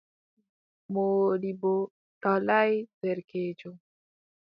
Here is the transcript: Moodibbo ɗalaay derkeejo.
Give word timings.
Moodibbo 0.91 1.71
ɗalaay 2.21 2.73
derkeejo. 3.01 3.69